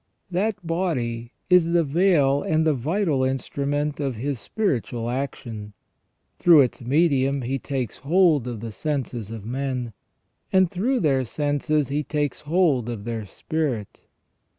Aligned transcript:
That 0.31 0.65
body 0.65 1.31
is 1.47 1.73
the 1.73 1.83
veil 1.83 2.41
and 2.41 2.65
the 2.65 2.73
vital 2.73 3.23
instrument 3.23 3.99
of 3.99 4.15
His 4.15 4.39
spiritual 4.39 5.11
action; 5.11 5.73
through 6.39 6.61
its 6.61 6.81
medium 6.81 7.43
He 7.43 7.59
takes 7.59 7.97
hold 7.97 8.47
of 8.47 8.61
the 8.61 8.71
senses 8.71 9.29
of 9.29 9.45
men, 9.45 9.93
and 10.51 10.71
through 10.71 11.01
their 11.01 11.23
senses 11.23 11.89
He 11.89 12.01
takes 12.03 12.41
hold 12.41 12.89
of 12.89 13.03
their 13.03 13.27
spirit. 13.27 14.01